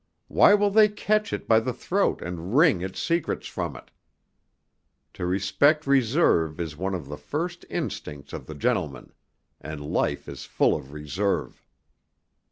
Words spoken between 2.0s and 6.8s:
and wring its secrets from it? To respect reserve is